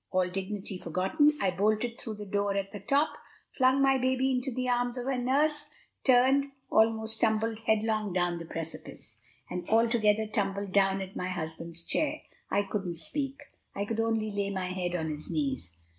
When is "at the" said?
2.57-2.79